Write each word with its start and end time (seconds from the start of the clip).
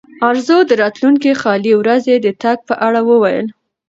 ارزو 0.29 0.57
د 0.69 0.71
راتلونکې 0.81 1.31
خالي 1.41 1.73
ورځې 1.77 2.15
د 2.19 2.27
تګ 2.43 2.57
په 2.67 2.73
اړه 2.87 2.99
وویل. 3.09 3.47